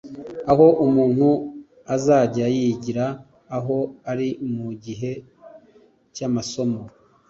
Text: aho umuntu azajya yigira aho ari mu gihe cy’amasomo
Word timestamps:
aho 0.51 0.65
umuntu 0.85 1.27
azajya 1.95 2.45
yigira 2.55 3.05
aho 3.57 3.77
ari 4.11 4.27
mu 4.55 4.69
gihe 4.85 5.11
cy’amasomo 6.15 6.79